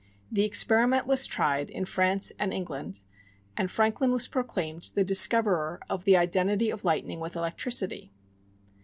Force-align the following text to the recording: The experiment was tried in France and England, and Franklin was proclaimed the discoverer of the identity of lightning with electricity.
The 0.31 0.43
experiment 0.45 1.05
was 1.05 1.27
tried 1.27 1.69
in 1.69 1.85
France 1.85 2.33
and 2.39 2.51
England, 2.51 3.03
and 3.55 3.69
Franklin 3.69 4.11
was 4.11 4.27
proclaimed 4.27 4.89
the 4.95 5.03
discoverer 5.03 5.79
of 5.91 6.05
the 6.05 6.17
identity 6.17 6.71
of 6.71 6.83
lightning 6.83 7.19
with 7.19 7.35
electricity. 7.35 8.11